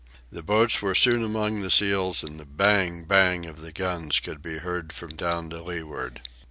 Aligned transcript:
The 0.31 0.41
boats 0.41 0.81
were 0.81 0.95
soon 0.95 1.23
among 1.23 1.61
the 1.61 1.69
seals, 1.69 2.23
and 2.23 2.39
the 2.39 2.45
bang! 2.45 3.03
bang! 3.03 3.45
of 3.45 3.61
the 3.61 3.71
guns 3.71 4.19
could 4.19 4.41
be 4.41 4.57
heard 4.57 4.91
from 4.91 5.15
down 5.15 5.51
to 5.51 5.61
leeward. 5.61 6.23